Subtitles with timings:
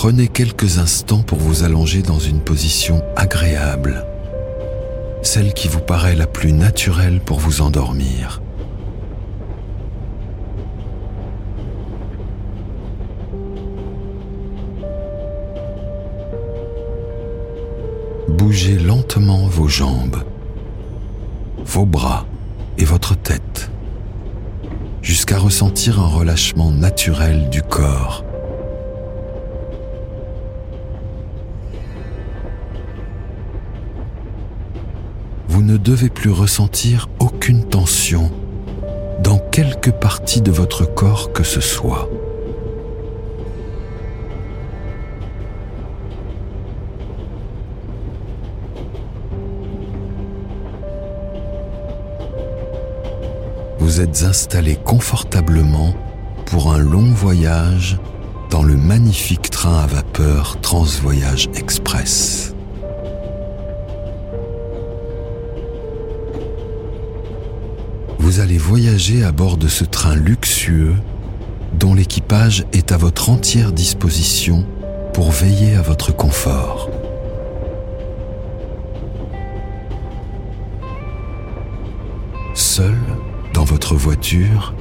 [0.00, 4.06] Prenez quelques instants pour vous allonger dans une position agréable,
[5.22, 8.40] celle qui vous paraît la plus naturelle pour vous endormir.
[18.40, 20.24] Bougez lentement vos jambes,
[21.66, 22.24] vos bras
[22.78, 23.70] et votre tête
[25.02, 28.24] jusqu'à ressentir un relâchement naturel du corps.
[35.48, 38.30] Vous ne devez plus ressentir aucune tension
[39.22, 42.08] dans quelque partie de votre corps que ce soit.
[53.90, 55.96] Vous êtes installé confortablement
[56.46, 57.98] pour un long voyage
[58.48, 62.54] dans le magnifique train à vapeur Transvoyage Express.
[68.20, 70.94] Vous allez voyager à bord de ce train luxueux
[71.72, 74.64] dont l'équipage est à votre entière disposition
[75.12, 76.88] pour veiller à votre confort.
[83.94, 84.74] Voiture,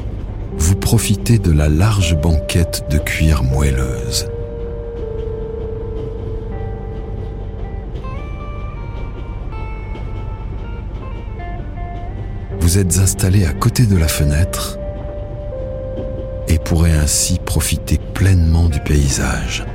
[0.57, 4.27] vous profitez de la large banquette de cuir moelleuse.
[12.59, 14.77] Vous êtes installé à côté de la fenêtre
[16.47, 19.65] et pourrez ainsi profiter pleinement du paysage.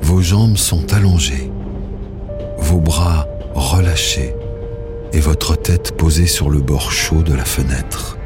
[0.00, 1.50] Vos jambes sont allongées,
[2.58, 4.34] vos bras relâchés
[5.16, 8.18] et votre tête posée sur le bord chaud de la fenêtre.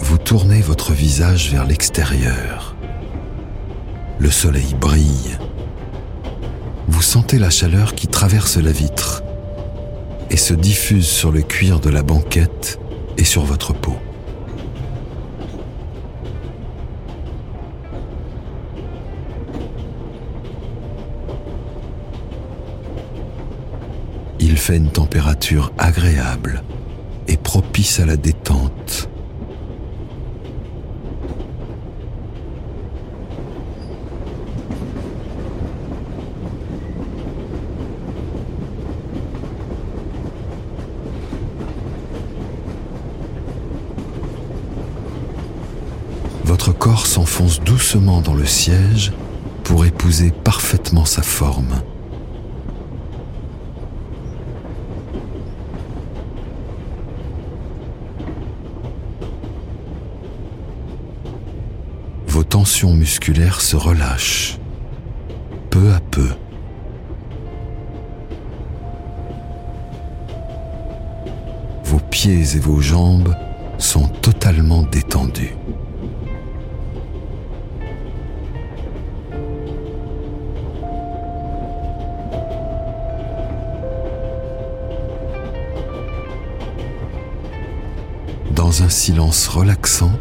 [0.00, 2.74] Vous tournez votre visage vers l'extérieur.
[4.18, 5.38] Le soleil brille.
[6.88, 9.22] Vous sentez la chaleur qui traverse la vitre
[10.28, 12.80] et se diffuse sur le cuir de la banquette
[13.16, 13.96] et sur votre peau.
[24.60, 26.62] Fait une température agréable
[27.28, 29.08] et propice à la détente.
[46.44, 49.12] Votre corps s'enfonce doucement dans le siège
[49.64, 51.80] pour épouser parfaitement sa forme.
[62.40, 64.58] vos tensions musculaires se relâchent,
[65.70, 66.28] peu à peu.
[71.84, 73.34] Vos pieds et vos jambes
[73.78, 75.54] sont totalement détendus.
[88.54, 90.12] Dans un silence relaxant,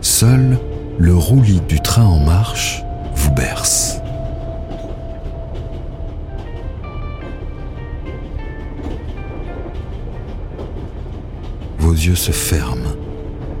[0.00, 0.58] seul
[0.98, 2.84] le roulis du train en marche
[3.14, 4.00] vous berce.
[11.78, 12.94] Vos yeux se ferment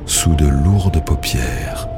[0.06, 1.88] sous de lourdes paupières.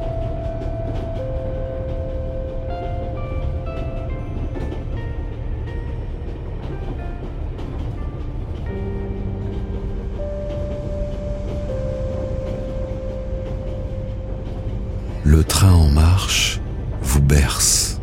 [17.27, 18.01] Berce.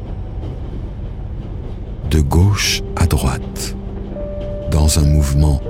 [2.10, 3.76] De gauche à droite,
[4.70, 5.62] dans un mouvement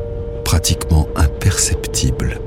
[0.43, 2.41] pratiquement imperceptible.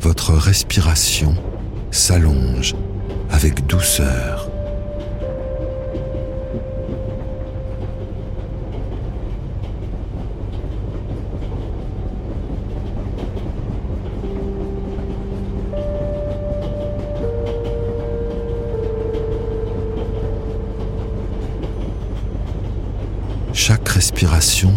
[0.00, 1.34] Votre respiration
[1.90, 2.74] s'allonge
[3.30, 4.49] avec douceur.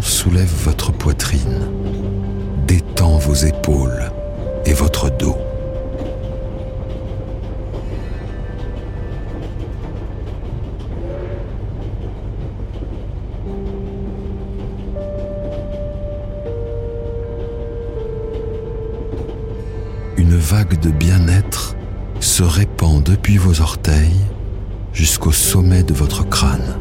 [0.01, 1.59] Soulève votre poitrine,
[2.65, 4.09] détend vos épaules
[4.65, 5.35] et votre dos.
[20.15, 21.75] Une vague de bien-être
[22.21, 24.21] se répand depuis vos orteils
[24.93, 26.79] jusqu'au sommet de votre crâne.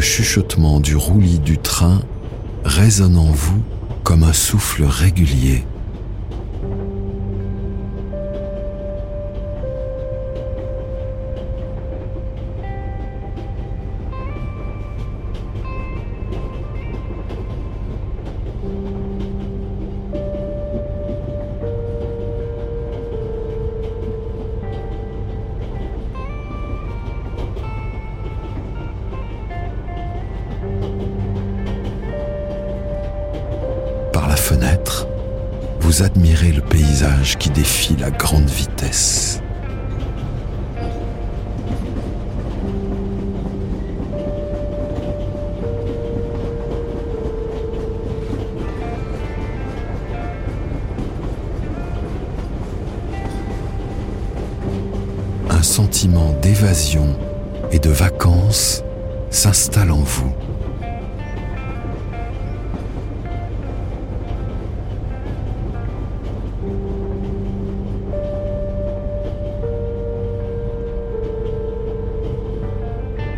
[0.00, 2.00] Le chuchotement du roulis du train
[2.64, 3.60] résonne en vous
[4.02, 5.66] comme un souffle régulier.
[36.02, 39.42] Admirez le paysage qui défile à grande vitesse.
[55.50, 57.16] Un sentiment d'évasion
[57.72, 58.82] et de vacances
[59.30, 60.32] s'installe en vous.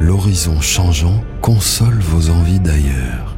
[0.02, 3.36] L'horizon changeant console vos envies d'ailleurs.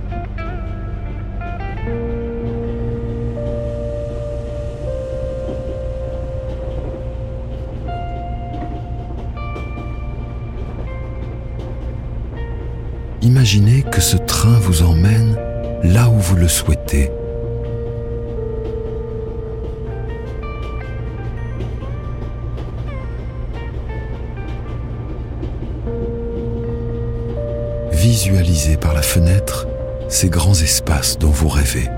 [13.20, 15.37] Imaginez que ce train vous emmène
[15.82, 17.11] là où vous le souhaitez
[28.14, 29.66] visualisez par la fenêtre
[30.06, 31.90] ces grands espaces dont vous rêvez.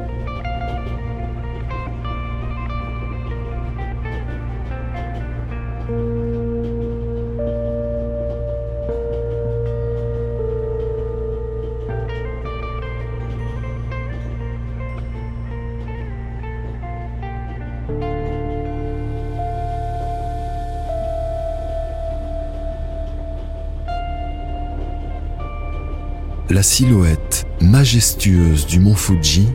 [26.50, 29.48] La silhouette majestueuse du mont Fuji,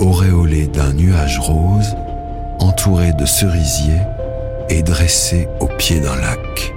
[0.00, 1.94] auréolée d'un nuage rose,
[2.58, 4.00] entouré de cerisiers
[4.68, 6.72] et dressée au pied d'un lac.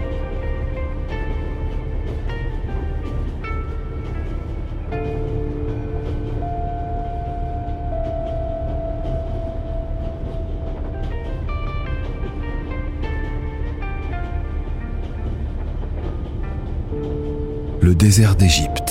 [17.82, 18.89] Le désert d'Égypte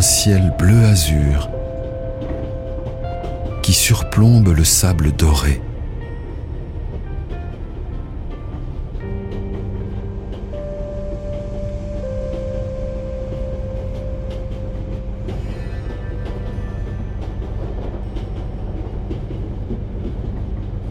[0.00, 1.50] un ciel bleu azur
[3.60, 5.60] qui surplombe le sable doré.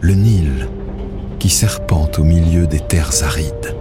[0.00, 0.68] Le Nil
[1.40, 3.74] qui serpente au milieu des terres arides.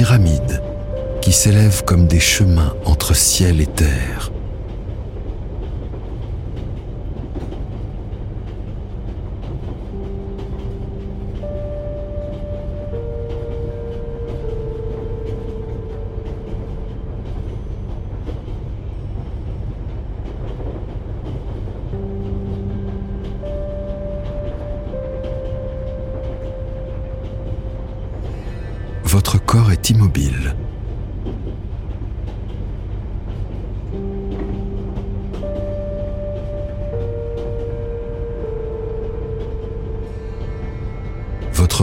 [0.00, 0.62] Pyramides
[1.20, 4.29] qui s'élèvent comme des chemins entre ciel et terre.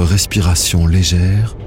[0.08, 1.58] Respiration légère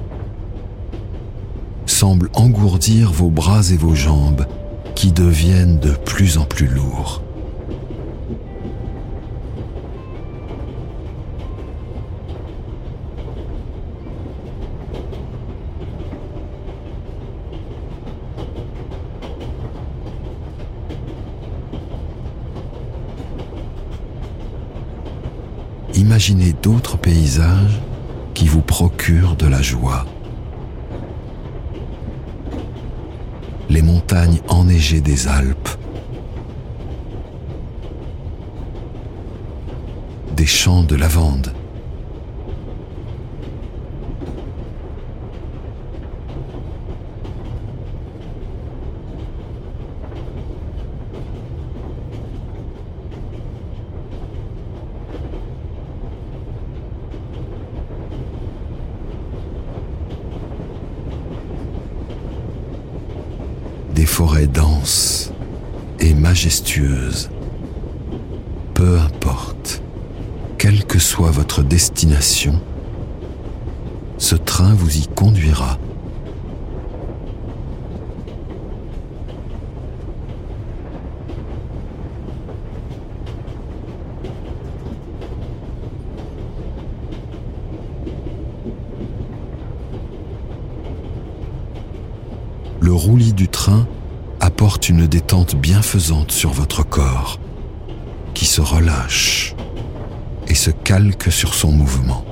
[1.84, 4.46] semble engourdir vos bras et vos jambes
[4.94, 7.22] qui deviennent de plus en plus lourds.
[25.94, 27.80] Imaginez d'autres paysages
[28.40, 30.06] qui vous procurent de la joie.
[33.68, 35.68] Les montagnes enneigées des Alpes,
[40.34, 41.52] des champs de lavande,
[64.00, 65.30] des forêts denses
[65.98, 67.28] et majestueuses.
[68.72, 69.82] Peu importe,
[70.56, 72.58] quelle que soit votre destination,
[74.16, 75.76] ce train vous y conduira.
[93.00, 93.86] Roulis du train
[94.40, 97.40] apporte une détente bienfaisante sur votre corps,
[98.34, 99.54] qui se relâche
[100.48, 102.26] et se calque sur son mouvement.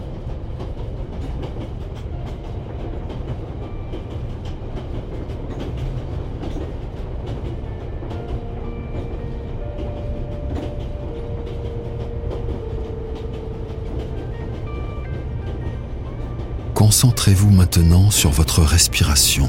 [16.75, 19.49] Concentrez-vous maintenant sur votre respiration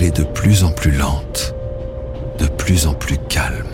[0.00, 1.54] elle est de plus en plus lente,
[2.38, 3.66] de plus en plus calme.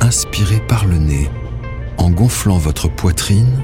[0.00, 1.28] Inspirez par le nez
[1.98, 3.62] en gonflant votre poitrine,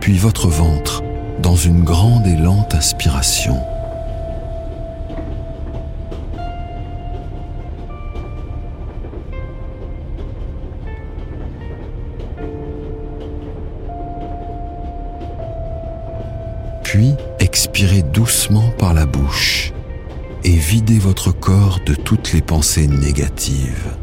[0.00, 1.02] puis votre ventre
[1.40, 3.60] dans une grande et lente inspiration.
[16.88, 19.72] Puis expirez doucement par la bouche
[20.44, 23.96] et videz votre corps de toutes les pensées négatives.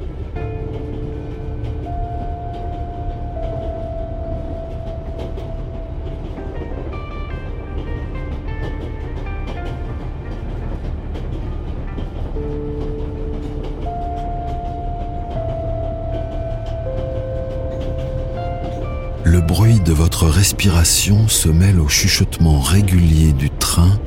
[19.33, 23.99] Le bruit de votre respiration se mêle au chuchotement régulier du train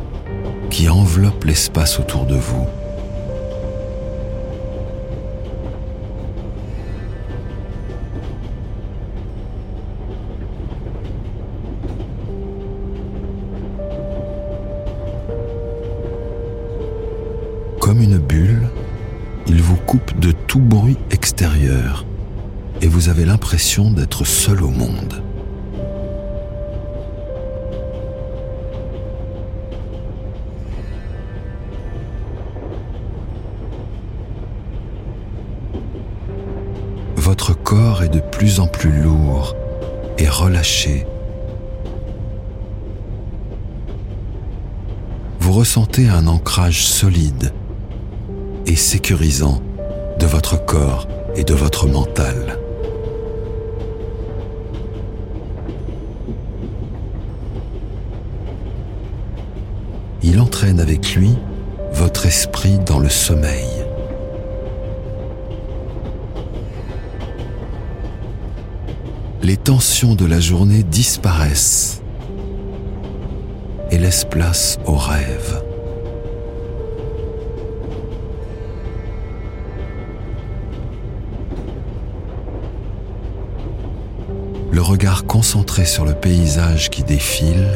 [0.71, 2.65] qui enveloppe l'espace autour de vous.
[17.81, 18.69] Comme une bulle,
[19.49, 22.07] il vous coupe de tout bruit extérieur
[22.83, 25.23] et vous avez l'impression d'être seul au monde.
[37.17, 39.57] Votre corps est de plus en plus lourd
[40.19, 41.07] et relâché.
[45.41, 47.53] Vous ressentez un ancrage solide
[48.67, 49.63] et sécurisant
[50.19, 52.59] de votre corps et de votre mental.
[60.27, 61.31] Il entraîne avec lui
[61.93, 63.69] votre esprit dans le sommeil.
[69.45, 72.03] Les tensions de la journée disparaissent
[73.93, 75.63] et laissent place aux rêves.
[84.73, 87.69] Le regard concentré sur le paysage qui défile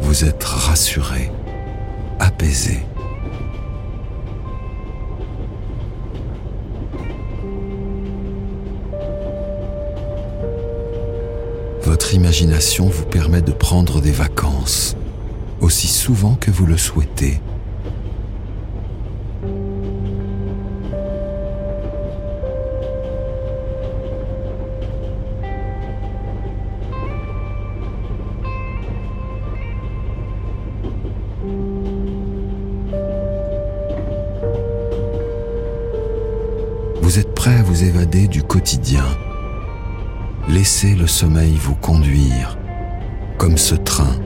[0.00, 1.30] vous êtes rassuré,
[2.18, 2.80] apaisé.
[11.82, 14.96] Votre imagination vous permet de prendre des vacances
[15.60, 17.40] aussi souvent que vous le souhaitez.
[37.82, 39.04] Évader du quotidien.
[40.48, 42.58] Laissez le sommeil vous conduire,
[43.38, 44.16] comme ce train,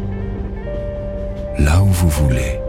[1.59, 2.64] là où vous voulez.